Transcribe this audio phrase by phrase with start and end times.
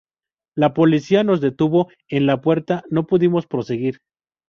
[0.55, 3.99] La policía nos detuvo en la puerta y no pudimos proseguir".